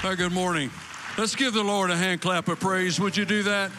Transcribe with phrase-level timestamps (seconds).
[0.00, 0.70] Good morning.
[1.18, 2.98] Let's give the Lord a hand clap of praise.
[2.98, 3.70] Would you do that?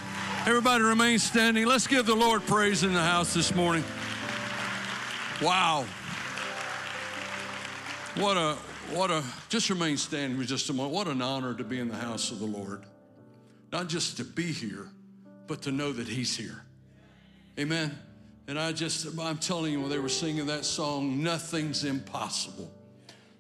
[0.45, 1.65] Everybody remain standing.
[1.65, 3.83] Let's give the Lord praise in the house this morning.
[5.41, 5.85] Wow.
[8.15, 8.57] What a,
[8.93, 10.93] what a, just remain standing for just a moment.
[10.93, 12.83] What an honor to be in the house of the Lord.
[13.71, 14.87] Not just to be here,
[15.47, 16.63] but to know that He's here.
[17.57, 17.97] Amen.
[18.47, 22.71] And I just, I'm telling you, when they were singing that song, Nothing's Impossible,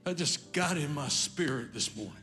[0.05, 2.15] that just got in my spirit this morning.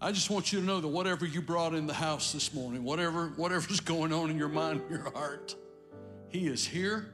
[0.00, 2.84] I just want you to know that whatever you brought in the house this morning,
[2.84, 5.54] whatever whatever's going on in your mind your heart,
[6.28, 7.12] he is here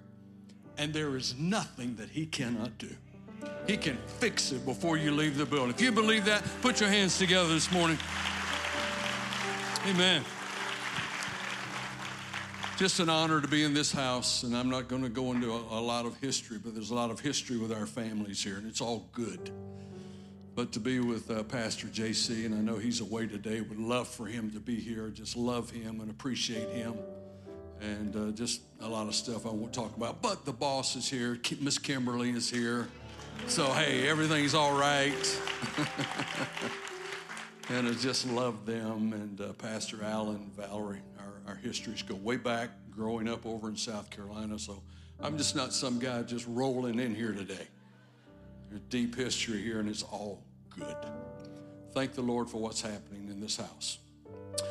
[0.79, 2.91] and there is nothing that he cannot do.
[3.67, 5.71] He can fix it before you leave the building.
[5.71, 7.99] If you believe that, put your hands together this morning.
[9.87, 10.25] Amen.
[12.79, 15.53] Just an honor to be in this house, and I'm not going to go into
[15.53, 18.57] a, a lot of history, but there's a lot of history with our families here,
[18.57, 19.51] and it's all good
[20.55, 23.61] but to be with uh, Pastor JC, and I know he's away today.
[23.61, 25.09] Would love for him to be here.
[25.09, 26.95] Just love him and appreciate him,
[27.81, 30.21] and uh, just a lot of stuff I won't talk about.
[30.21, 31.39] But the boss is here.
[31.61, 32.89] Miss Kimberly is here,
[33.47, 35.41] so hey, everything's all right.
[37.71, 41.01] and I just love them and uh, Pastor Allen, Valerie.
[41.19, 44.59] Our, our histories go way back, growing up over in South Carolina.
[44.59, 44.83] So
[45.21, 47.69] I'm just not some guy just rolling in here today.
[48.73, 50.97] There's deep history here, and it's all good.
[51.93, 53.99] Thank the Lord for what's happening in this house.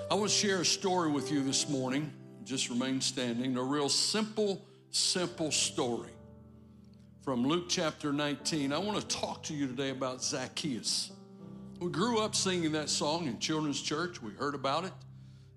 [0.10, 2.12] I want to share a story with you this morning.
[2.44, 3.56] Just remain standing.
[3.58, 6.10] A real simple, simple story
[7.22, 8.74] from Luke chapter 19.
[8.74, 11.12] I want to talk to you today about Zacchaeus.
[11.80, 14.20] We grew up singing that song in children's church.
[14.20, 14.94] We heard about it,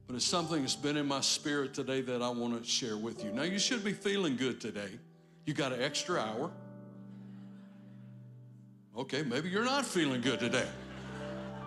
[0.07, 3.25] but it's something that's been in my spirit today that I want to share with
[3.25, 3.33] you.
[3.33, 4.99] Now, you should be feeling good today.
[5.47, 6.51] You got an extra hour.
[8.97, 10.69] Okay, maybe you're not feeling good today.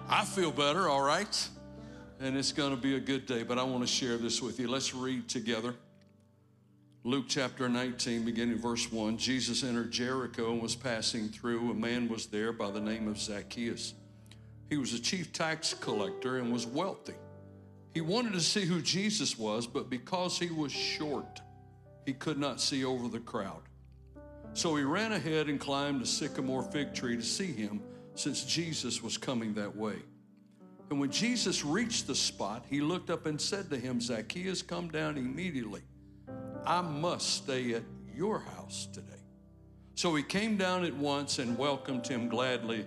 [0.08, 1.50] I feel better, all right?
[2.22, 4.62] And it's going to be a good day, but I want to share this with
[4.62, 4.70] you.
[4.70, 5.76] Let's read together.
[7.04, 9.18] Luke chapter 19, beginning verse 1.
[9.18, 11.72] Jesus entered Jericho and was passing through.
[11.72, 13.94] A man was there by the name of Zacchaeus.
[14.70, 17.16] He was a chief tax collector and was wealthy.
[17.94, 21.42] He wanted to see who Jesus was, but because he was short,
[22.06, 23.67] he could not see over the crowd.
[24.58, 27.80] So he ran ahead and climbed a sycamore fig tree to see him,
[28.16, 29.98] since Jesus was coming that way.
[30.90, 34.90] And when Jesus reached the spot, he looked up and said to him, Zacchaeus, come
[34.90, 35.84] down immediately.
[36.66, 37.84] I must stay at
[38.16, 39.22] your house today.
[39.94, 42.84] So he came down at once and welcomed him gladly.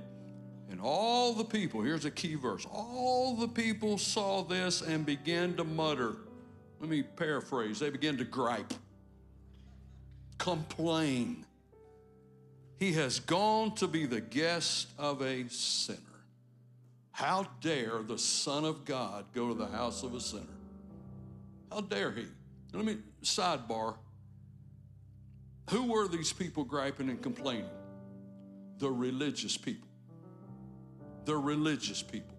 [0.72, 5.54] And all the people, here's a key verse all the people saw this and began
[5.54, 6.16] to mutter.
[6.81, 7.78] Let me paraphrase.
[7.78, 8.75] They began to gripe,
[10.37, 11.47] complain
[12.81, 15.99] he has gone to be the guest of a sinner.
[17.13, 20.47] How dare the Son of God go to the house of a sinner?
[21.71, 22.25] How dare he?
[22.73, 23.97] Let me sidebar.
[25.69, 27.69] Who were these people griping and complaining?
[28.79, 29.89] The religious people.
[31.27, 32.35] The religious people.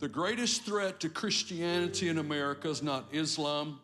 [0.00, 3.78] The greatest threat to Christianity in America is not Islam,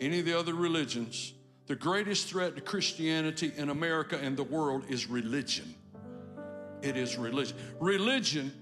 [0.00, 1.34] any of the other religions.
[1.66, 5.74] The greatest threat to Christianity in America and the world is religion.
[6.82, 7.56] It is religion.
[7.78, 8.52] Religion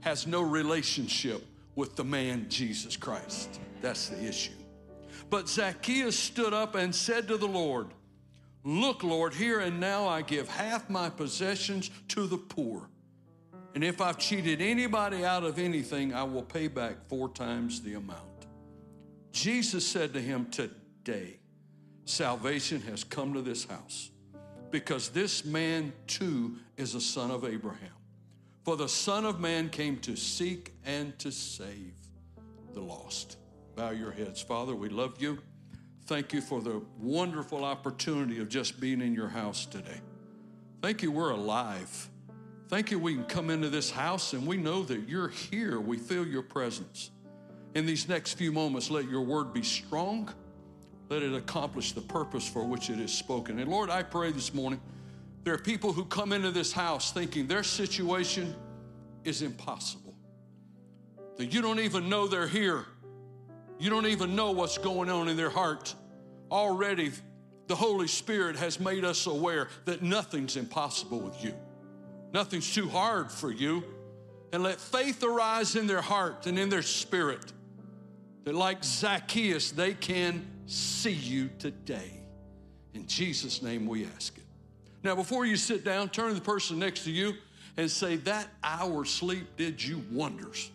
[0.00, 3.60] has no relationship with the man Jesus Christ.
[3.80, 4.52] That's the issue.
[5.30, 7.88] But Zacchaeus stood up and said to the Lord,
[8.64, 12.88] Look, Lord, here and now I give half my possessions to the poor.
[13.74, 17.94] And if I've cheated anybody out of anything, I will pay back four times the
[17.94, 18.46] amount.
[19.32, 21.38] Jesus said to him, Today,
[22.04, 24.10] salvation has come to this house
[24.70, 27.90] because this man too is a son of Abraham.
[28.64, 31.94] For the Son of Man came to seek and to save
[32.72, 33.36] the lost.
[33.74, 34.40] Bow your heads.
[34.40, 35.38] Father, we love you.
[36.06, 40.00] Thank you for the wonderful opportunity of just being in your house today.
[40.80, 42.08] Thank you, we're alive.
[42.68, 45.80] Thank you, we can come into this house and we know that you're here.
[45.80, 47.10] We feel your presence.
[47.74, 50.32] In these next few moments, let your word be strong
[51.12, 53.58] let it accomplish the purpose for which it is spoken.
[53.58, 54.80] And Lord, I pray this morning,
[55.44, 58.54] there are people who come into this house thinking their situation
[59.22, 60.14] is impossible,
[61.36, 62.86] that you don't even know they're here.
[63.78, 65.94] You don't even know what's going on in their heart.
[66.50, 67.12] Already,
[67.66, 71.54] the Holy Spirit has made us aware that nothing's impossible with you.
[72.32, 73.84] Nothing's too hard for you.
[74.50, 77.52] And let faith arise in their heart and in their spirit
[78.44, 82.20] that, like Zacchaeus, they can see you today.
[82.94, 84.44] In Jesus' name we ask it.
[85.02, 87.34] Now, before you sit down, turn to the person next to you
[87.76, 90.70] and say, That hour sleep did you wonders.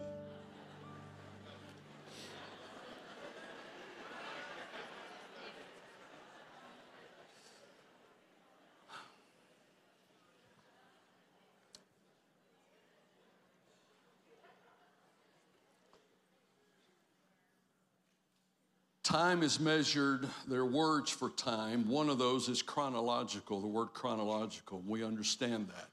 [19.18, 21.90] Time is measured, there are words for time.
[21.90, 24.84] One of those is chronological, the word chronological.
[24.86, 25.88] We understand that.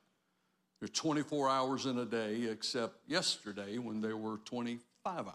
[0.79, 5.31] There are 24 hours in a day, except yesterday when there were 25 hours.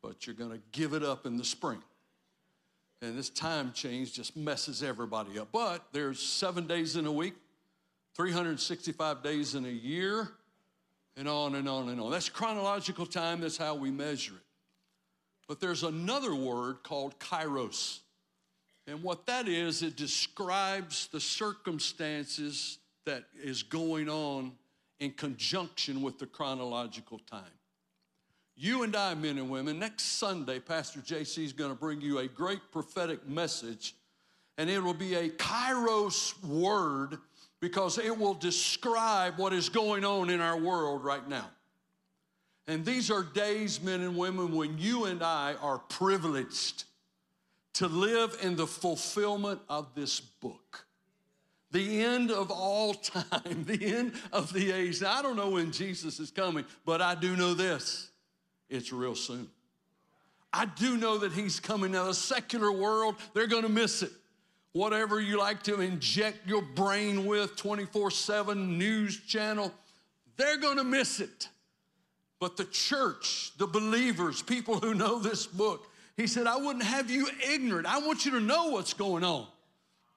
[0.00, 1.82] But you're going to give it up in the spring.
[3.02, 5.48] And this time change just messes everybody up.
[5.52, 7.34] But there's seven days in a week,
[8.16, 10.30] 365 days in a year,
[11.18, 12.10] and on and on and on.
[12.10, 14.43] That's chronological time, that's how we measure it.
[15.48, 18.00] But there's another word called kairos.
[18.86, 24.52] And what that is, it describes the circumstances that is going on
[25.00, 27.42] in conjunction with the chronological time.
[28.56, 32.18] You and I, men and women, next Sunday, Pastor JC is going to bring you
[32.18, 33.94] a great prophetic message,
[34.58, 37.18] and it will be a kairos word
[37.60, 41.50] because it will describe what is going on in our world right now.
[42.66, 46.84] And these are days, men and women, when you and I are privileged
[47.74, 50.86] to live in the fulfillment of this book.
[51.72, 55.02] The end of all time, the end of the age.
[55.02, 58.10] Now, I don't know when Jesus is coming, but I do know this
[58.70, 59.48] it's real soon.
[60.52, 61.92] I do know that he's coming.
[61.92, 64.12] Now, the secular world, they're going to miss it.
[64.72, 69.72] Whatever you like to inject your brain with 24 7 news channel,
[70.36, 71.48] they're going to miss it.
[72.44, 77.08] But the church, the believers, people who know this book, he said, I wouldn't have
[77.10, 77.86] you ignorant.
[77.86, 79.46] I want you to know what's going on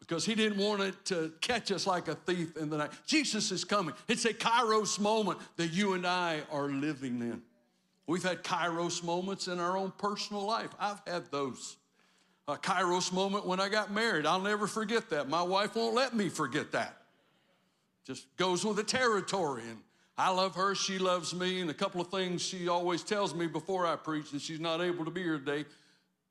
[0.01, 2.91] because he didn't want it to catch us like a thief in the night.
[3.05, 3.95] Jesus is coming.
[4.09, 7.41] It's a kairos moment that you and I are living in.
[8.07, 10.71] We've had kairos moments in our own personal life.
[10.77, 11.77] I've had those.
[12.49, 14.25] A kairos moment when I got married.
[14.25, 15.29] I'll never forget that.
[15.29, 16.97] My wife won't let me forget that.
[18.05, 19.63] Just goes with the territory.
[19.69, 19.77] And
[20.17, 23.45] I love her, she loves me, and a couple of things she always tells me
[23.45, 25.65] before I preach, and she's not able to be here today.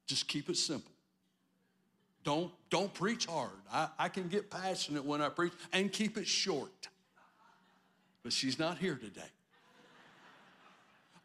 [0.07, 0.91] Just keep it simple.
[2.25, 3.53] Don't, don't preach hard.
[3.73, 6.89] I, I can get passionate when I preach and keep it short.
[8.25, 9.31] But she's not here today.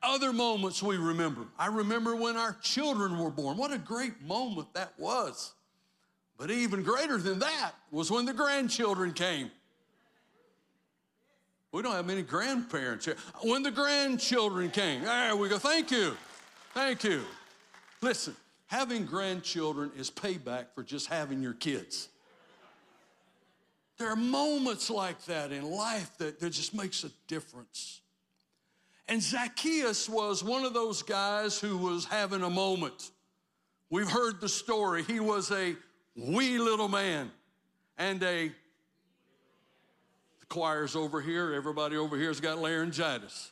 [0.04, 1.42] Other moments we remember.
[1.58, 3.58] I remember when our children were born.
[3.58, 5.54] What a great moment that was.
[6.38, 9.50] But even greater than that was when the grandchildren came.
[11.72, 13.16] We don't have many grandparents here.
[13.44, 15.58] When the grandchildren came, there we go.
[15.58, 16.18] Thank you.
[16.74, 17.22] Thank you.
[18.02, 18.36] Listen,
[18.68, 22.10] having grandchildren is payback for just having your kids.
[23.98, 28.02] There are moments like that in life that, that just makes a difference.
[29.08, 33.12] And Zacchaeus was one of those guys who was having a moment.
[33.90, 35.04] We've heard the story.
[35.04, 35.76] He was a
[36.16, 37.30] wee little man
[37.98, 38.52] and a
[40.52, 43.52] choirs over here, everybody over here has got laryngitis.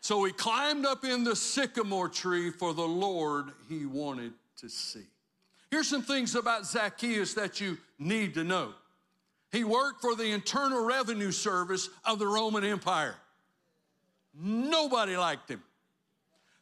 [0.00, 5.04] So he climbed up in the sycamore tree for the Lord he wanted to see.
[5.70, 8.72] Here's some things about Zacchaeus that you need to know.
[9.52, 13.16] He worked for the Internal Revenue Service of the Roman Empire.
[14.34, 15.62] Nobody liked him.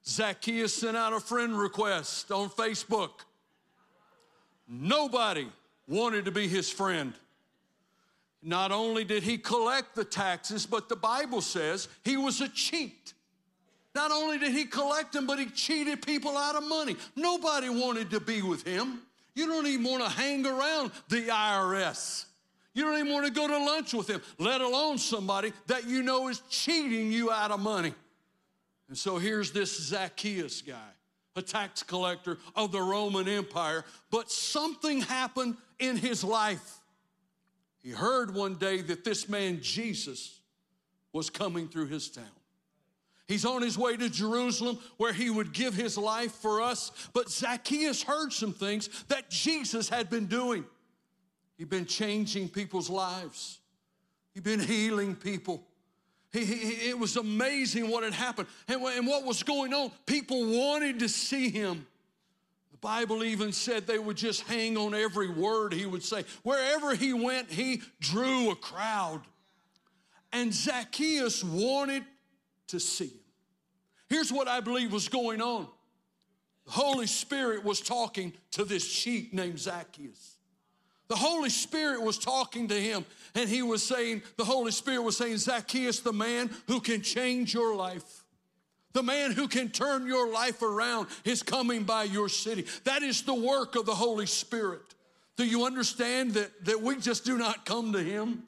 [0.04, 3.10] Zacchaeus sent out a friend request on Facebook.
[4.66, 5.46] Nobody
[5.86, 7.14] wanted to be his friend.
[8.42, 13.14] Not only did he collect the taxes, but the Bible says he was a cheat.
[13.94, 16.96] Not only did he collect them, but he cheated people out of money.
[17.16, 19.02] Nobody wanted to be with him.
[19.34, 22.26] You don't even want to hang around the IRS.
[22.74, 26.02] You don't even want to go to lunch with him, let alone somebody that you
[26.02, 27.92] know is cheating you out of money.
[28.88, 30.90] And so here's this Zacchaeus guy,
[31.34, 36.77] a tax collector of the Roman Empire, but something happened in his life.
[37.88, 40.40] He heard one day that this man, Jesus,
[41.14, 42.26] was coming through his town.
[43.26, 46.92] He's on his way to Jerusalem where he would give his life for us.
[47.14, 50.66] But Zacchaeus heard some things that Jesus had been doing.
[51.56, 53.58] He'd been changing people's lives,
[54.34, 55.62] he'd been healing people.
[56.30, 58.48] He, he, it was amazing what had happened.
[58.68, 61.86] And, and what was going on, people wanted to see him.
[62.80, 66.24] The Bible even said they would just hang on every word he would say.
[66.44, 69.22] Wherever he went, he drew a crowd.
[70.32, 72.04] And Zacchaeus wanted
[72.68, 73.20] to see him.
[74.08, 75.66] Here's what I believe was going on
[76.66, 80.36] the Holy Spirit was talking to this sheep named Zacchaeus.
[81.08, 83.04] The Holy Spirit was talking to him,
[83.34, 87.54] and he was saying, The Holy Spirit was saying, Zacchaeus, the man who can change
[87.54, 88.17] your life.
[88.98, 92.66] The man who can turn your life around is coming by your city.
[92.82, 94.82] That is the work of the Holy Spirit.
[95.36, 98.42] Do you understand that, that we just do not come to him?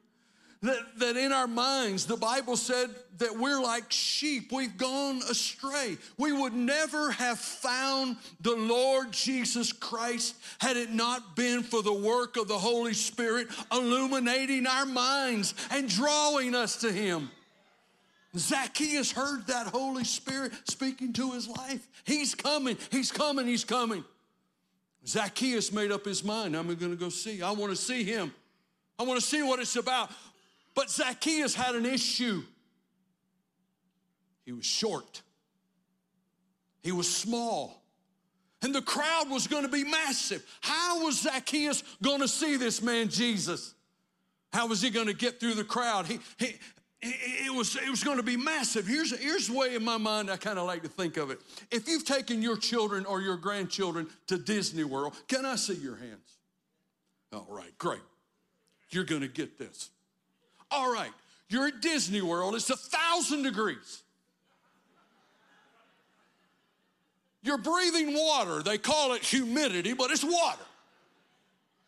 [0.63, 4.51] that, that in our minds, the Bible said that we're like sheep.
[4.51, 5.97] We've gone astray.
[6.19, 11.95] We would never have found the Lord Jesus Christ had it not been for the
[11.95, 17.31] work of the Holy Spirit illuminating our minds and drawing us to Him.
[18.37, 21.87] Zacchaeus heard that Holy Spirit speaking to his life.
[22.05, 24.05] He's coming, he's coming, he's coming.
[25.07, 27.43] Zacchaeus made up his mind I'm going to go see.
[27.43, 28.33] I want to see him.
[28.99, 30.11] I want to see what it's about.
[30.75, 32.43] But Zacchaeus had an issue.
[34.45, 35.23] He was short,
[36.83, 37.79] he was small.
[38.63, 40.45] And the crowd was going to be massive.
[40.61, 43.75] How was Zacchaeus going to see this man Jesus?
[44.53, 46.05] How was he going to get through the crowd?
[46.05, 46.57] He, he,
[47.03, 48.87] it was, it was going to be massive.
[48.87, 51.41] Here's, here's the way in my mind I kind of like to think of it.
[51.71, 55.97] If you've taken your children or your grandchildren to Disney World, can I see your
[55.97, 56.37] hands?
[57.33, 58.01] All right, great.
[58.91, 59.89] You're going to get this.
[60.71, 61.11] All right,
[61.49, 64.03] you're at Disney World, it's a thousand degrees.
[67.43, 68.63] You're breathing water.
[68.63, 70.63] They call it humidity, but it's water.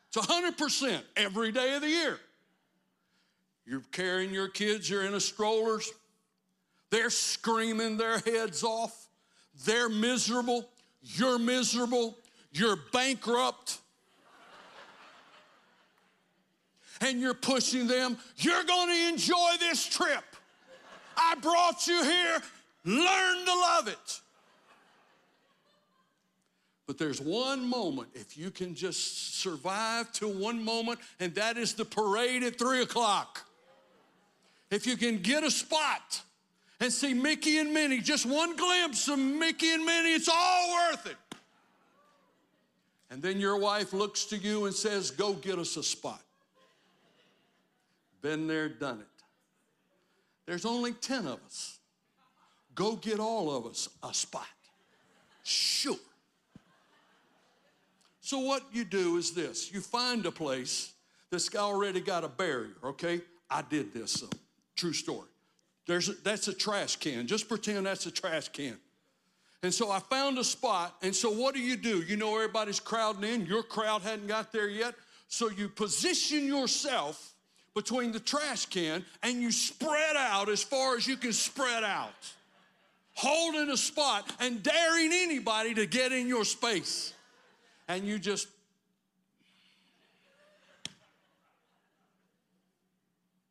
[0.09, 2.19] It's 100% every day of the year.
[3.67, 5.91] You're carrying your kids, you're in a strollers.
[6.91, 9.09] They're screaming their heads off.
[9.65, 10.69] They're miserable.
[11.01, 12.19] You're miserable.
[12.53, 13.79] You're bankrupt.
[17.01, 18.17] and you're pushing them.
[18.37, 20.25] You're going to enjoy this trip.
[21.17, 22.43] I brought you here.
[22.85, 24.21] Learn to love it.
[26.87, 31.75] But there's one moment, if you can just survive to one moment, and that is
[31.75, 33.47] the parade at three o'clock.
[34.73, 36.23] If you can get a spot
[36.81, 41.07] and see Mickey and Minnie, just one glimpse of Mickey and Minnie, it's all worth
[41.07, 41.17] it.
[43.11, 46.23] And then your wife looks to you and says, Go get us a spot.
[48.23, 49.07] Been there, done it.
[50.47, 51.79] There's only 10 of us.
[52.75, 54.47] Go get all of us a spot.
[55.45, 55.97] Sure.
[58.23, 60.95] So, what you do is this you find a place
[61.31, 63.21] that's already got a barrier, okay?
[63.51, 64.31] I did this, so
[64.77, 65.29] True story.
[65.87, 67.27] There's a, that's a trash can.
[67.27, 68.79] Just pretend that's a trash can.
[69.63, 70.97] And so I found a spot.
[71.03, 72.03] And so what do you do?
[72.03, 73.47] You know everybody's crowding in.
[73.47, 74.95] Your crowd hadn't got there yet.
[75.29, 77.35] So you position yourself
[77.75, 82.11] between the trash can and you spread out as far as you can spread out,
[83.15, 87.15] holding a spot and daring anybody to get in your space.
[87.89, 88.49] And you just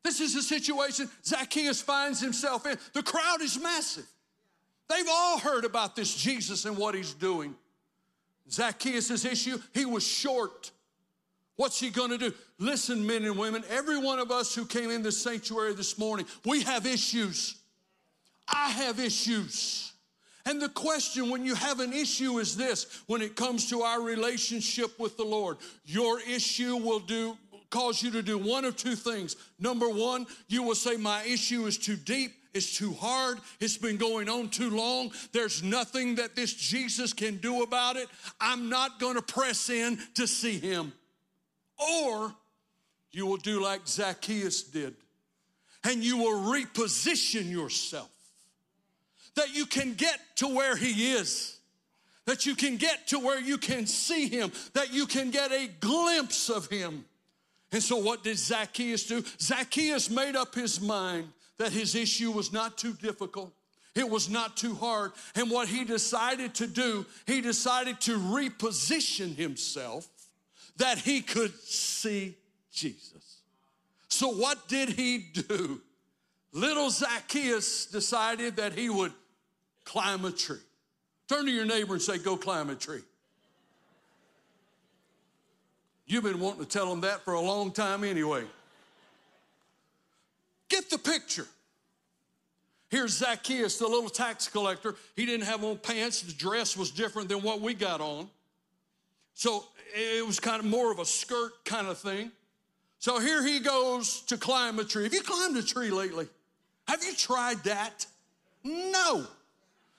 [0.04, 2.76] This is the situation Zacchaeus finds himself in.
[2.92, 4.06] The crowd is massive.
[4.88, 7.54] They've all heard about this Jesus and what he's doing.
[8.50, 10.70] Zacchaeus' issue, he was short.
[11.56, 12.32] What's he gonna do?
[12.58, 16.26] Listen, men and women, every one of us who came in the sanctuary this morning,
[16.44, 17.56] we have issues.
[18.48, 19.92] I have issues.
[20.44, 24.02] And the question when you have an issue is this when it comes to our
[24.02, 27.38] relationship with the Lord, your issue will do
[27.72, 29.34] cause you to do one of two things.
[29.58, 32.32] Number one, you will say, My issue is too deep.
[32.54, 33.38] It's too hard.
[33.58, 35.10] It's been going on too long.
[35.32, 38.08] There's nothing that this Jesus can do about it.
[38.40, 40.92] I'm not going to press in to see him.
[41.78, 42.32] Or
[43.10, 44.94] you will do like Zacchaeus did
[45.84, 48.10] and you will reposition yourself
[49.34, 51.58] that you can get to where he is,
[52.26, 55.68] that you can get to where you can see him, that you can get a
[55.80, 57.04] glimpse of him.
[57.72, 59.24] And so, what did Zacchaeus do?
[59.40, 63.52] Zacchaeus made up his mind that his issue was not too difficult.
[63.94, 65.12] It was not too hard.
[65.34, 70.06] And what he decided to do, he decided to reposition himself
[70.76, 72.36] that he could see
[72.72, 73.40] Jesus.
[74.08, 75.80] So, what did he do?
[76.52, 79.12] Little Zacchaeus decided that he would
[79.84, 80.58] climb a tree.
[81.28, 83.00] Turn to your neighbor and say, Go climb a tree.
[86.06, 88.44] You've been wanting to tell them that for a long time anyway.
[90.68, 91.46] Get the picture.
[92.90, 94.96] Here's Zacchaeus, the little tax collector.
[95.16, 98.28] He didn't have on pants, the dress was different than what we got on.
[99.34, 102.30] So it was kind of more of a skirt kind of thing.
[102.98, 105.04] So here he goes to climb a tree.
[105.04, 106.26] Have you climbed a tree lately?
[106.86, 108.06] Have you tried that?
[108.62, 109.26] No.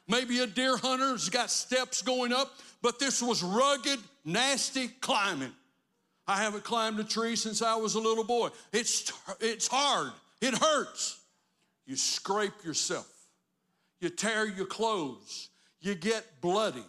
[0.08, 5.52] Maybe a deer hunter's got steps going up, but this was rugged, nasty climbing.
[6.28, 8.50] I haven't climbed a tree since I was a little boy.
[8.72, 11.20] It's, it's hard, it hurts.
[11.86, 13.12] You scrape yourself,
[14.00, 15.50] you tear your clothes,
[15.82, 16.86] you get bloody.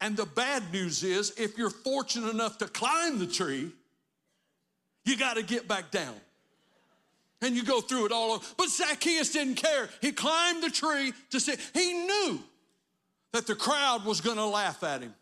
[0.00, 3.70] And the bad news is, if you're fortunate enough to climb the tree,
[5.06, 6.14] you got to get back down.
[7.40, 8.44] And you go through it all over.
[8.56, 9.88] But Zacchaeus didn't care.
[10.00, 11.54] He climbed the tree to see.
[11.72, 12.40] He knew
[13.32, 15.14] that the crowd was going to laugh at him.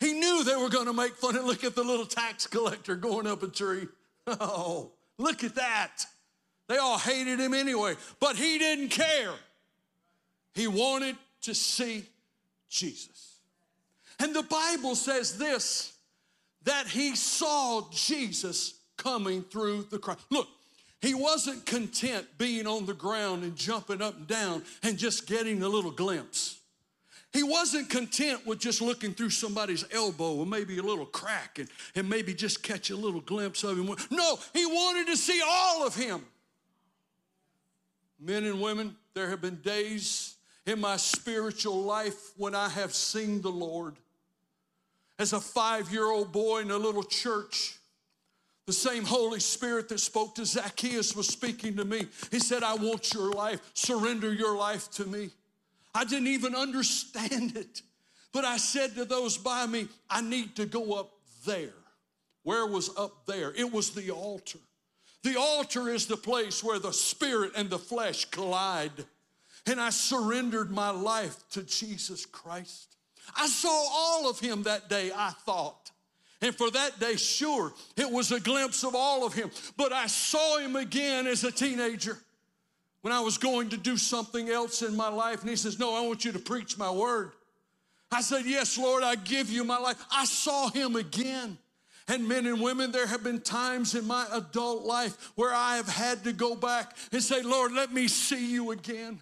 [0.00, 2.96] He knew they were going to make fun and look at the little tax collector
[2.96, 3.88] going up a tree.
[4.26, 6.04] Oh, look at that.
[6.68, 9.34] They all hated him anyway, but he didn't care.
[10.54, 12.04] He wanted to see
[12.68, 13.38] Jesus.
[14.18, 15.92] And the Bible says this
[16.64, 20.16] that he saw Jesus coming through the crowd.
[20.30, 20.48] Look,
[21.00, 25.62] he wasn't content being on the ground and jumping up and down and just getting
[25.62, 26.58] a little glimpse.
[27.36, 31.68] He wasn't content with just looking through somebody's elbow or maybe a little crack and,
[31.94, 33.94] and maybe just catch a little glimpse of him.
[34.10, 36.24] No, he wanted to see all of him.
[38.18, 43.42] Men and women, there have been days in my spiritual life when I have seen
[43.42, 43.96] the Lord.
[45.18, 47.76] As a five year old boy in a little church,
[48.64, 52.06] the same Holy Spirit that spoke to Zacchaeus was speaking to me.
[52.30, 53.60] He said, I want your life.
[53.74, 55.32] Surrender your life to me.
[55.96, 57.80] I didn't even understand it.
[58.32, 61.10] But I said to those by me, I need to go up
[61.46, 61.72] there.
[62.42, 63.52] Where was up there?
[63.56, 64.58] It was the altar.
[65.22, 69.06] The altar is the place where the spirit and the flesh collide.
[69.66, 72.96] And I surrendered my life to Jesus Christ.
[73.34, 75.90] I saw all of him that day, I thought.
[76.42, 79.50] And for that day, sure, it was a glimpse of all of him.
[79.78, 82.18] But I saw him again as a teenager
[83.02, 85.40] when I was going to do something else in my life.
[85.40, 87.32] And he says, No, I want you to preach my word.
[88.10, 90.02] I said, Yes, Lord, I give you my life.
[90.10, 91.58] I saw him again.
[92.08, 95.88] And men and women, there have been times in my adult life where I have
[95.88, 99.20] had to go back and say, Lord, let me see you again.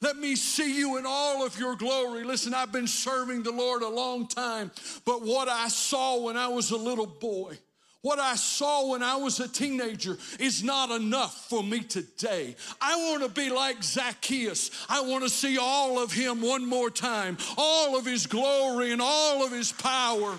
[0.00, 2.24] Let me see you in all of your glory.
[2.24, 4.70] Listen, I've been serving the Lord a long time,
[5.04, 7.58] but what I saw when I was a little boy,
[8.02, 12.56] what I saw when I was a teenager is not enough for me today.
[12.80, 14.70] I want to be like Zacchaeus.
[14.88, 19.02] I want to see all of him one more time, all of his glory and
[19.02, 20.38] all of his power.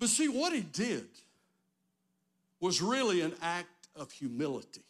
[0.00, 1.06] But see, what he did
[2.60, 4.82] was really an act of humility.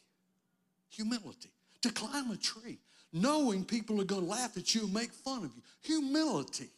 [0.91, 1.51] Humility.
[1.83, 2.79] To climb a tree,
[3.13, 5.63] knowing people are going to laugh at you and make fun of you.
[5.83, 6.71] Humility.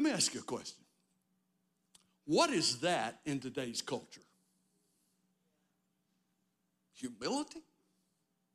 [0.00, 0.82] Let me ask you a question.
[2.24, 4.22] What is that in today's culture?
[6.94, 7.60] Humility?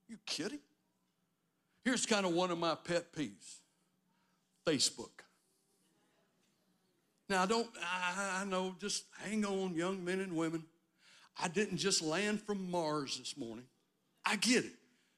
[0.09, 0.57] You kidding?
[1.83, 3.59] Here's kind of one of my pet peeves
[4.65, 5.11] Facebook.
[7.29, 10.63] Now, I don't, I, I know, just hang on, young men and women.
[11.39, 13.65] I didn't just land from Mars this morning.
[14.25, 14.73] I get it.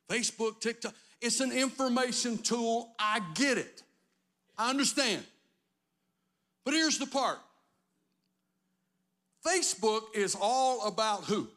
[0.10, 2.92] Facebook, TikTok, it's an information tool.
[3.00, 3.82] I get it.
[4.58, 5.24] I understand.
[6.68, 7.40] But here's the part
[9.46, 11.48] Facebook is all about who?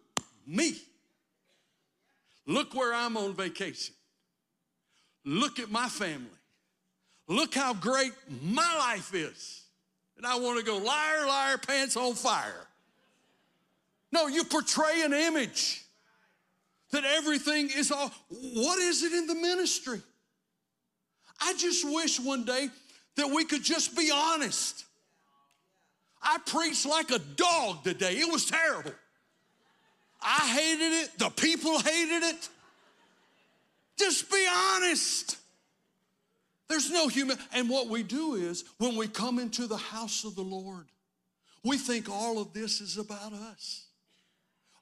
[0.47, 0.77] Me.
[2.47, 3.97] Look where I'm on vacation.
[5.25, 6.29] Look at my family.
[7.27, 9.63] Look how great my life is.
[10.17, 12.69] And I want to go liar, liar, pants on fire.
[14.13, 15.83] No, you portray an image
[16.93, 18.13] that everything is all.
[18.29, 20.03] What is it in the ministry?
[21.41, 22.69] I just wish one day
[23.17, 24.85] that we could just be honest.
[26.23, 28.15] I preached like a dog today.
[28.15, 28.93] It was terrible.
[30.23, 31.19] I hated it.
[31.19, 32.49] The people hated it.
[33.99, 35.37] Just be honest.
[36.69, 37.39] There's no human.
[37.53, 40.87] And what we do is when we come into the house of the Lord,
[41.65, 43.87] we think all of this is about us.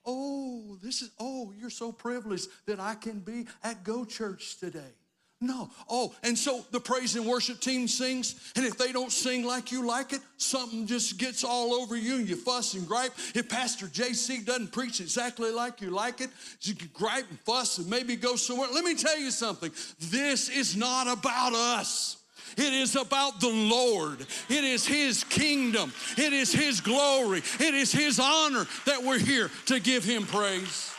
[0.04, 4.94] Oh, this is, oh, you're so privileged that I can be at Go Church today.
[5.40, 5.70] No.
[5.88, 9.70] Oh, and so the praise and worship team sings, and if they don't sing like
[9.70, 13.12] you like it, something just gets all over you and you fuss and gripe.
[13.36, 16.30] If Pastor JC doesn't preach exactly like you like it,
[16.62, 18.68] you can gripe and fuss and maybe go somewhere.
[18.72, 19.70] Let me tell you something.
[20.00, 22.16] This is not about us.
[22.56, 24.20] It is about the Lord.
[24.48, 25.92] It is His kingdom.
[26.16, 27.42] It is His glory.
[27.60, 30.92] It is His honor that we're here to give Him praise.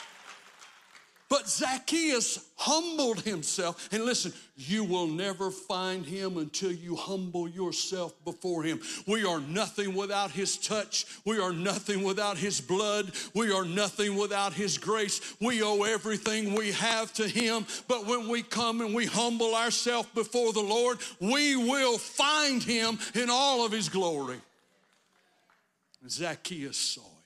[1.30, 3.88] But Zacchaeus humbled himself.
[3.92, 8.82] And listen, you will never find him until you humble yourself before him.
[9.06, 11.06] We are nothing without his touch.
[11.26, 13.12] We are nothing without his blood.
[13.36, 15.22] We are nothing without his grace.
[15.40, 17.68] We owe everything we have to him.
[17.88, 22.98] But when we come and we humble ourselves before the Lord, we will find him
[23.14, 24.38] in all of his glory.
[26.08, 27.19] Zacchaeus saw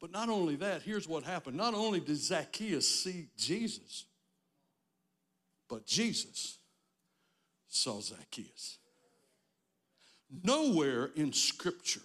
[0.00, 1.56] but not only that, here's what happened.
[1.56, 4.04] Not only did Zacchaeus see Jesus,
[5.68, 6.58] but Jesus
[7.68, 8.78] saw Zacchaeus.
[10.42, 12.00] Nowhere in Scripture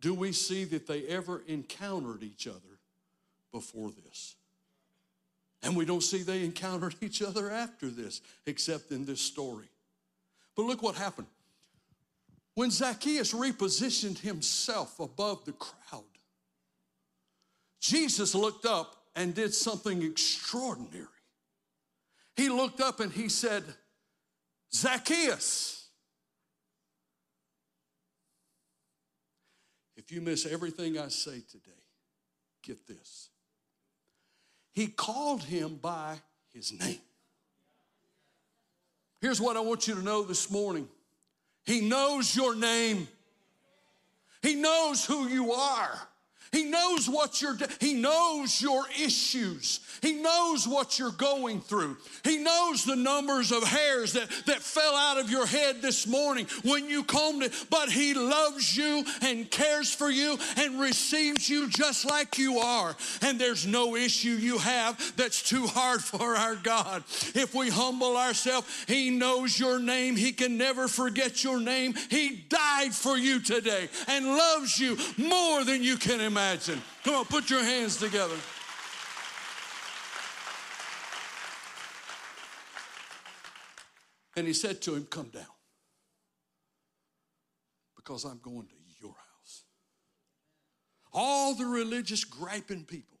[0.00, 2.78] do we see that they ever encountered each other
[3.52, 4.34] before this.
[5.62, 9.68] And we don't see they encountered each other after this, except in this story.
[10.54, 11.28] But look what happened.
[12.54, 16.04] When Zacchaeus repositioned himself above the crowd,
[17.84, 21.04] Jesus looked up and did something extraordinary.
[22.34, 23.62] He looked up and he said,
[24.72, 25.86] Zacchaeus.
[29.98, 31.82] If you miss everything I say today,
[32.62, 33.28] get this.
[34.72, 36.16] He called him by
[36.54, 37.00] his name.
[39.20, 40.88] Here's what I want you to know this morning
[41.66, 43.08] He knows your name,
[44.40, 46.08] He knows who you are.
[46.54, 49.80] He knows what you're he knows your issues.
[50.00, 51.96] He knows what you're going through.
[52.22, 56.46] He knows the numbers of hairs that, that fell out of your head this morning
[56.62, 61.68] when you combed it, but he loves you and cares for you and receives you
[61.70, 62.94] just like you are.
[63.22, 67.02] And there's no issue you have that's too hard for our God.
[67.34, 70.16] If we humble ourselves, he knows your name.
[70.16, 71.94] He can never forget your name.
[72.10, 76.43] He died for you today and loves you more than you can imagine
[77.04, 78.36] Come on, put your hands together.
[84.36, 85.44] And he said to him, Come down,
[87.96, 89.62] because I'm going to your house.
[91.12, 93.18] All the religious griping people,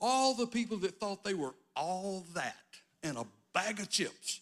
[0.00, 2.54] all the people that thought they were all that
[3.02, 4.40] and a bag of chips.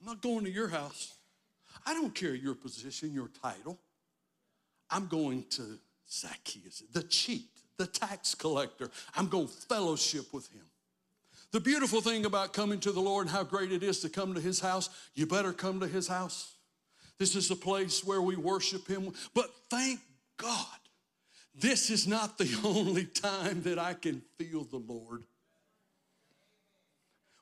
[0.00, 1.14] I'm not going to your house.
[1.84, 3.78] I don't care your position, your title.
[4.90, 5.78] I'm going to
[6.10, 8.90] Zacchaeus, the cheat, the tax collector.
[9.16, 10.64] I'm going to fellowship with him.
[11.52, 14.34] The beautiful thing about coming to the Lord and how great it is to come
[14.34, 16.54] to his house, you better come to his house.
[17.18, 19.12] This is the place where we worship him.
[19.34, 20.00] But thank
[20.36, 20.66] God,
[21.54, 25.24] this is not the only time that I can feel the Lord.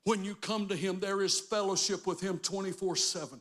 [0.04, 3.40] When you come to him, there is fellowship with him 24 7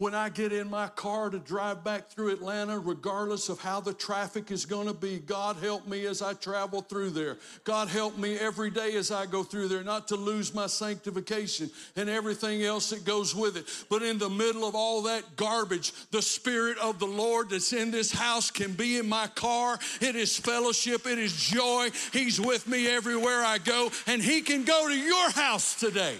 [0.00, 3.92] when I get in my car to drive back through Atlanta, regardless of how the
[3.92, 7.36] traffic is going to be, God help me as I travel through there.
[7.64, 11.70] God help me every day as I go through there, not to lose my sanctification
[11.96, 13.66] and everything else that goes with it.
[13.90, 17.90] But in the middle of all that garbage, the Spirit of the Lord that's in
[17.90, 19.78] this house can be in my car.
[20.00, 21.90] It is fellowship, it is joy.
[22.14, 26.16] He's with me everywhere I go, and He can go to your house today.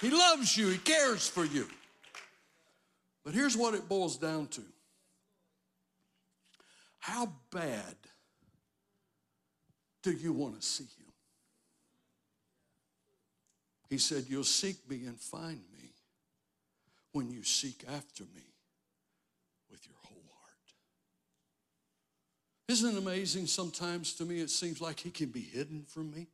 [0.00, 1.66] He loves you, He cares for you.
[3.24, 4.62] But here's what it boils down to
[6.98, 7.96] How bad
[10.02, 11.12] do you want to see him?
[13.88, 15.90] He said, You'll seek me and find me
[17.12, 18.42] when you seek after me
[19.70, 20.72] with your whole heart.
[22.68, 23.46] Isn't it amazing?
[23.46, 26.26] Sometimes to me it seems like he can be hidden from me.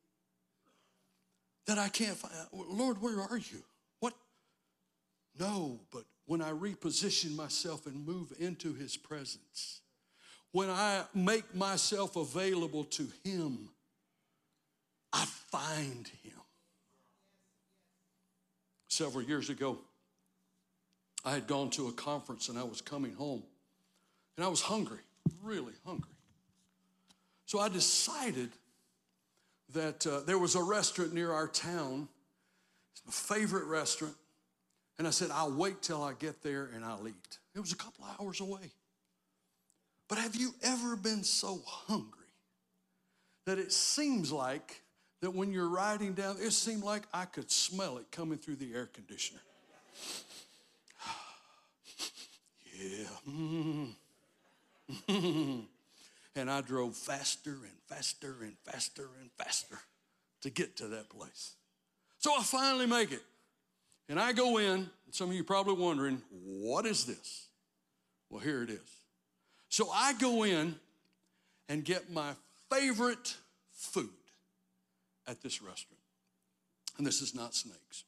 [1.67, 3.63] That I can't find, Lord, where are you?
[4.01, 4.15] What?
[5.39, 9.81] No, but when I reposition myself and move into His presence,
[10.53, 13.71] when I make myself available to Him,
[15.11, 16.35] I find Him.
[18.89, 19.79] Several years ago,
[21.25, 23.43] I had gone to a conference and I was coming home
[24.37, 25.01] and I was hungry,
[25.43, 26.13] really hungry.
[27.47, 28.51] So I decided
[29.73, 32.07] that uh, there was a restaurant near our town.
[32.93, 34.15] It's my favorite restaurant.
[34.99, 37.39] And I said, I'll wait till I get there and I'll eat.
[37.55, 38.73] It was a couple hours away.
[40.09, 42.19] But have you ever been so hungry
[43.45, 44.83] that it seems like
[45.21, 48.75] that when you're riding down, it seemed like I could smell it coming through the
[48.75, 49.41] air conditioner.
[52.79, 53.07] yeah.
[53.29, 53.91] Mm-hmm.
[56.37, 59.79] and I drove faster and faster and faster and faster
[60.43, 61.55] to get to that place.
[62.19, 63.23] So I finally make it.
[64.09, 67.47] And I go in, some of you probably wondering, what is this?
[68.31, 68.91] Well, here it is.
[69.69, 70.77] So I go in
[71.69, 72.33] and get my
[72.71, 73.37] favorite
[73.73, 74.09] food
[75.27, 76.01] at this restaurant.
[76.97, 78.05] And this is not snakes.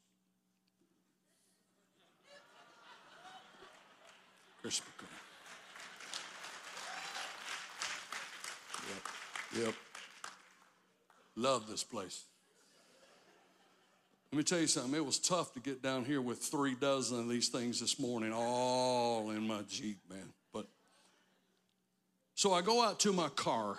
[4.64, 5.06] Krispy Kreme.
[8.88, 9.74] Yep, yep.
[11.36, 12.24] Love this place.
[14.32, 14.94] Let me tell you something.
[14.94, 18.32] It was tough to get down here with three dozen of these things this morning,
[18.32, 20.32] all in my Jeep, man.
[20.52, 20.66] But
[22.34, 23.76] so I go out to my car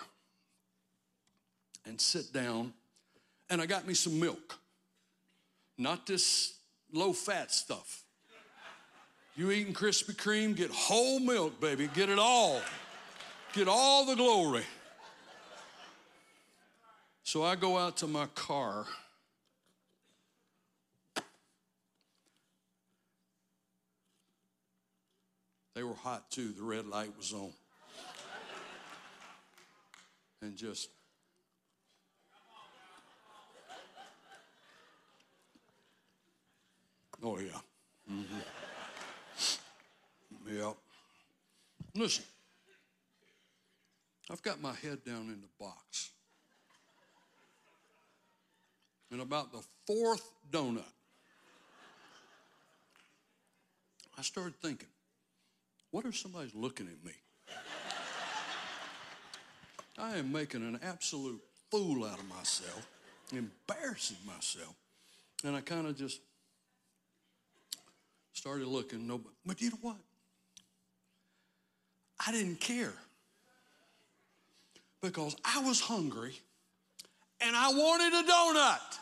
[1.86, 2.74] and sit down,
[3.48, 4.58] and I got me some milk.
[5.78, 6.54] Not this
[6.92, 8.04] low fat stuff.
[9.34, 11.88] You eating Krispy Kreme, get whole milk, baby.
[11.94, 12.60] Get it all.
[13.54, 14.64] Get all the glory.
[17.22, 18.84] So I go out to my car.
[25.74, 26.52] They were hot too.
[26.52, 27.52] The red light was on.
[30.42, 30.88] And just
[37.24, 37.60] Oh, yeah.
[38.10, 38.38] Mm-hmm.
[40.56, 40.76] Yep.
[41.94, 42.24] Listen,
[44.30, 46.10] I've got my head down in the box.
[49.12, 50.82] And about the fourth donut,
[54.18, 54.88] I started thinking,
[55.92, 57.12] what if somebody's looking at me?
[59.98, 62.88] I am making an absolute fool out of myself,
[63.30, 64.74] embarrassing myself.
[65.44, 66.20] And I kind of just
[68.32, 69.06] started looking.
[69.06, 69.96] No, but you know what?
[72.26, 72.94] I didn't care
[75.02, 76.32] because I was hungry
[77.40, 78.98] and I wanted a donut.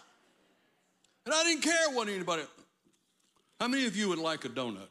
[1.26, 2.42] And I didn't care what anybody.
[3.60, 4.88] How many of you would like a donut?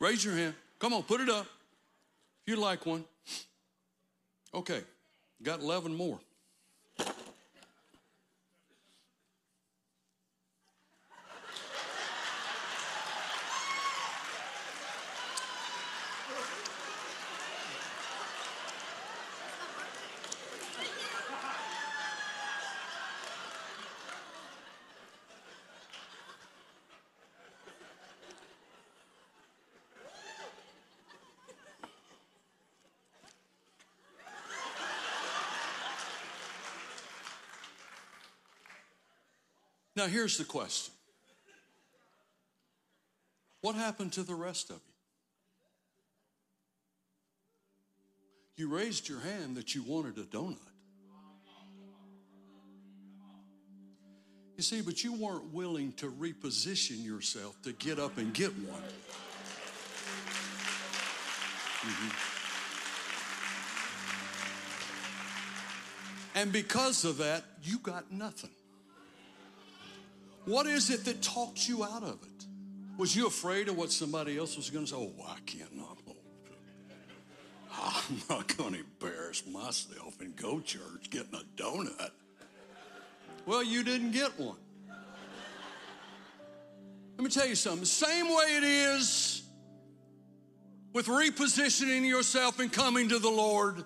[0.00, 0.54] Raise your hand.
[0.80, 1.46] Come on, put it up.
[2.42, 3.04] If you'd like one.
[4.52, 4.82] Okay,
[5.42, 6.18] got 11 more.
[40.00, 40.94] Now, here's the question
[43.60, 44.76] What happened to the rest of
[48.56, 48.64] you?
[48.64, 50.56] You raised your hand that you wanted a donut.
[54.56, 58.80] You see, but you weren't willing to reposition yourself to get up and get one.
[61.82, 62.08] Mm-hmm.
[66.38, 68.48] And because of that, you got nothing.
[70.44, 72.46] What is it that talks you out of it?
[72.96, 74.96] Was you afraid of what somebody else was going to say?
[74.96, 75.76] Oh, I can't.
[75.76, 75.96] Not.
[77.82, 82.10] I'm not going to embarrass myself and go church getting a donut.
[83.46, 84.56] Well, you didn't get one.
[87.16, 87.84] Let me tell you something.
[87.84, 89.42] Same way it is
[90.92, 93.84] with repositioning yourself and coming to the Lord.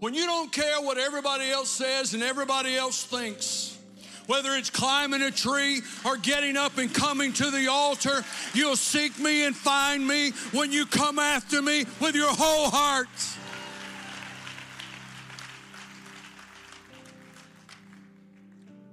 [0.00, 3.78] When you don't care what everybody else says and everybody else thinks,
[4.26, 9.18] whether it's climbing a tree or getting up and coming to the altar, you'll seek
[9.18, 13.08] me and find me when you come after me with your whole heart.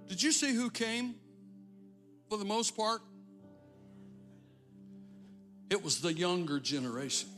[0.08, 1.16] Did you see who came
[2.30, 3.02] for the most part?
[5.70, 7.30] It was the younger generation.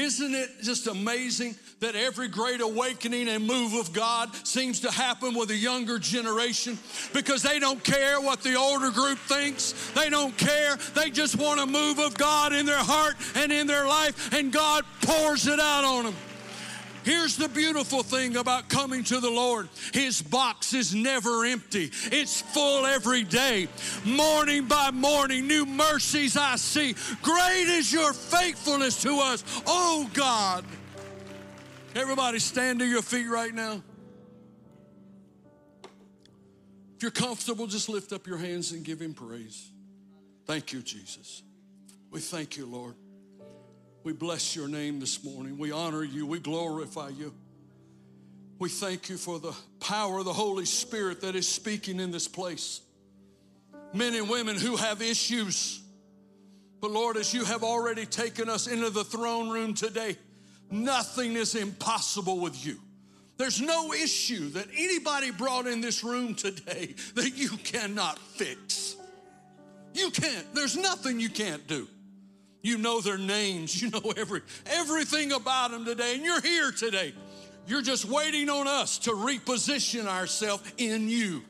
[0.00, 5.34] Isn't it just amazing that every great awakening and move of God seems to happen
[5.34, 6.78] with a younger generation
[7.12, 9.72] because they don't care what the older group thinks.
[9.90, 10.76] They don't care.
[10.94, 14.50] They just want a move of God in their heart and in their life, and
[14.50, 16.14] God pours it out on them.
[17.04, 22.40] Here's the beautiful thing about coming to the Lord His box is never empty, it's
[22.40, 23.68] full every day.
[24.04, 26.94] Morning by morning, new mercies I see.
[27.22, 30.64] Great is your faithfulness to us, oh God.
[31.94, 33.82] Everybody stand to your feet right now.
[36.96, 39.72] If you're comfortable, just lift up your hands and give Him praise.
[40.46, 41.42] Thank you, Jesus.
[42.10, 42.94] We thank you, Lord.
[44.02, 45.58] We bless your name this morning.
[45.58, 46.26] We honor you.
[46.26, 47.34] We glorify you.
[48.58, 52.28] We thank you for the power of the Holy Spirit that is speaking in this
[52.28, 52.80] place.
[53.92, 55.82] Men and women who have issues.
[56.80, 60.16] But Lord, as you have already taken us into the throne room today,
[60.70, 62.78] nothing is impossible with you.
[63.36, 68.96] There's no issue that anybody brought in this room today that you cannot fix.
[69.94, 70.54] You can't.
[70.54, 71.88] There's nothing you can't do.
[72.62, 73.80] You know their names.
[73.80, 76.14] You know every, everything about them today.
[76.14, 77.14] And you're here today.
[77.66, 81.42] You're just waiting on us to reposition ourselves in you.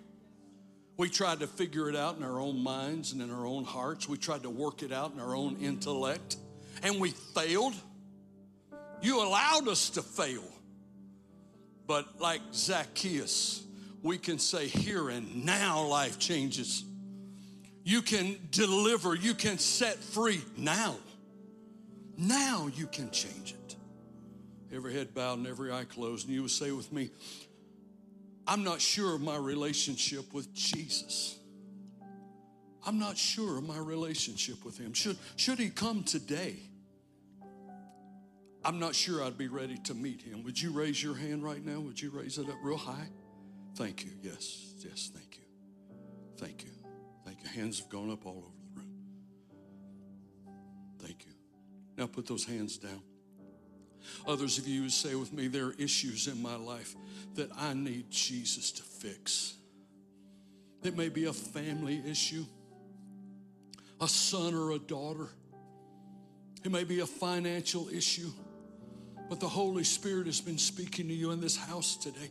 [0.96, 4.07] We tried to figure it out in our own minds and in our own hearts.
[4.07, 6.37] We tried to work it out in our own intellect,
[6.83, 7.73] and we failed.
[9.01, 10.44] You allowed us to fail.
[11.87, 13.64] But like Zacchaeus,
[14.03, 16.85] we can say, Here and now life changes.
[17.83, 20.97] You can deliver, you can set free now.
[22.16, 23.77] Now you can change it.
[24.75, 27.11] every head bowed and every eye closed, and you would say with me,
[28.47, 31.38] I'm not sure of my relationship with Jesus.
[32.87, 34.93] I'm not sure of my relationship with Him.
[34.93, 36.57] Should, should He come today?
[38.64, 40.43] I'm not sure I'd be ready to meet Him.
[40.45, 41.81] Would you raise your hand right now?
[41.81, 43.09] Would you raise it up real high?
[43.77, 44.11] Thank you.
[44.23, 45.45] Yes, yes, thank you.
[46.37, 46.80] Thank you.
[47.48, 48.92] Hands have gone up all over the room.
[50.98, 51.33] Thank you.
[51.96, 53.03] Now put those hands down.
[54.26, 56.94] Others of you say with me, there are issues in my life
[57.35, 59.55] that I need Jesus to fix.
[60.83, 62.44] It may be a family issue,
[64.00, 65.29] a son or a daughter.
[66.64, 68.31] It may be a financial issue,
[69.29, 72.31] but the Holy Spirit has been speaking to you in this house today.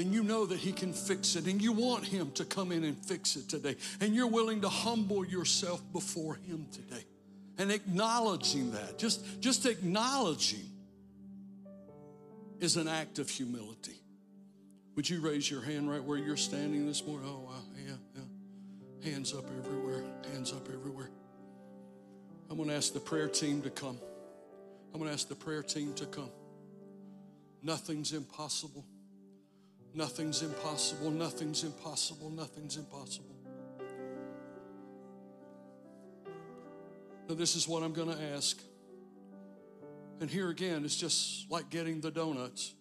[0.00, 2.84] Then you know that He can fix it, and you want Him to come in
[2.84, 3.76] and fix it today.
[4.00, 7.04] And you're willing to humble yourself before Him today
[7.58, 10.64] and acknowledging that, just, just acknowledging
[12.60, 14.00] is an act of humility.
[14.96, 17.28] Would you raise your hand right where you're standing this morning?
[17.30, 17.52] Oh, wow.
[17.86, 19.10] Yeah, yeah.
[19.12, 20.02] Hands up everywhere.
[20.32, 21.10] Hands up everywhere.
[22.48, 23.98] I'm going to ask the prayer team to come.
[24.94, 26.30] I'm going to ask the prayer team to come.
[27.62, 28.86] Nothing's impossible.
[29.94, 31.10] Nothing's impossible.
[31.10, 32.30] Nothing's impossible.
[32.30, 33.34] Nothing's impossible.
[37.28, 38.60] Now, this is what I'm going to ask.
[40.20, 42.74] And here again, it's just like getting the donuts.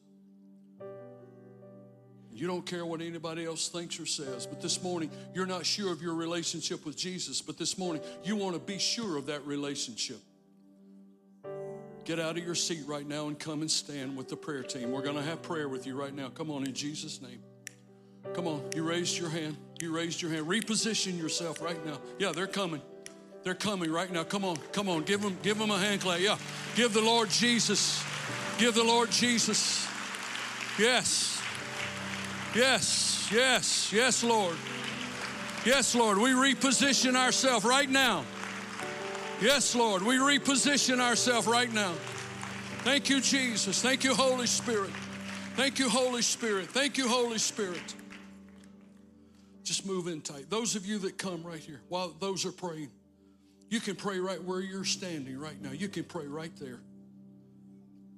[2.31, 5.91] You don't care what anybody else thinks or says, but this morning, you're not sure
[5.91, 9.45] of your relationship with Jesus, but this morning, you want to be sure of that
[9.45, 10.19] relationship.
[12.09, 14.91] Get out of your seat right now and come and stand with the prayer team.
[14.91, 16.29] We're going to have prayer with you right now.
[16.29, 17.39] Come on, in Jesus' name.
[18.33, 19.55] Come on, you raised your hand.
[19.79, 20.47] You raised your hand.
[20.47, 21.99] Reposition yourself right now.
[22.17, 22.81] Yeah, they're coming.
[23.43, 24.23] They're coming right now.
[24.23, 25.03] Come on, come on.
[25.03, 26.19] Give them, give them a hand clap.
[26.19, 26.39] Yeah.
[26.75, 28.03] Give the Lord Jesus.
[28.57, 29.87] Give the Lord Jesus.
[30.79, 31.39] Yes.
[32.55, 33.29] Yes.
[33.31, 33.93] Yes.
[33.93, 34.55] Yes, Lord.
[35.63, 36.17] Yes, Lord.
[36.17, 38.25] We reposition ourselves right now.
[39.41, 40.01] Yes, Lord.
[40.01, 41.93] We reposition ourselves right now.
[42.79, 43.81] Thank you, Jesus.
[43.81, 44.91] Thank you, Holy Spirit.
[45.55, 46.67] Thank you, Holy Spirit.
[46.67, 47.95] Thank you, Holy Spirit.
[49.63, 50.49] Just move in tight.
[50.49, 52.89] Those of you that come right here, while those are praying,
[53.69, 55.71] you can pray right where you're standing right now.
[55.71, 56.79] You can pray right there.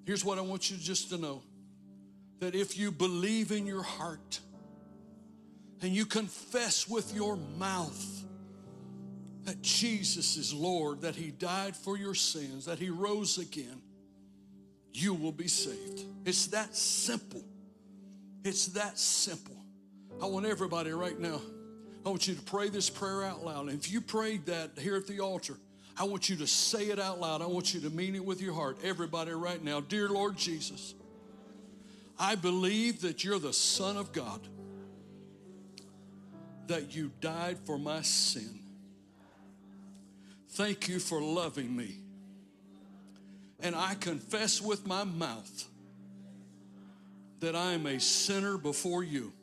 [0.05, 1.43] Here's what I want you just to know
[2.39, 4.39] that if you believe in your heart
[5.83, 8.23] and you confess with your mouth
[9.45, 13.81] that Jesus is Lord, that He died for your sins, that He rose again,
[14.93, 16.03] you will be saved.
[16.25, 17.43] It's that simple.
[18.43, 19.55] It's that simple.
[20.21, 21.39] I want everybody right now
[22.05, 23.69] I want you to pray this prayer out loud.
[23.69, 25.55] And if you prayed that here at the altar,
[25.97, 27.41] I want you to say it out loud.
[27.41, 28.77] I want you to mean it with your heart.
[28.83, 30.95] Everybody, right now, dear Lord Jesus,
[32.17, 34.41] I believe that you're the Son of God,
[36.67, 38.60] that you died for my sin.
[40.51, 41.95] Thank you for loving me.
[43.59, 45.65] And I confess with my mouth
[47.39, 49.33] that I am a sinner before you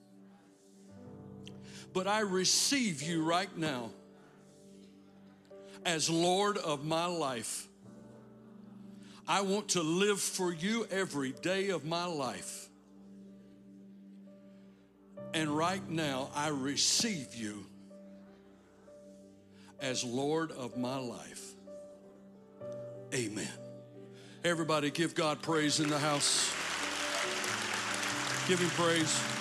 [1.93, 3.91] but I receive you right now
[5.85, 7.67] as Lord of my life.
[9.27, 12.69] I want to live for you every day of my life.
[15.35, 17.67] And right now, I receive you
[19.81, 21.53] as Lord of my life.
[23.15, 23.49] Amen.
[24.45, 26.53] Everybody give God praise in the house.
[28.49, 29.38] Give him praise.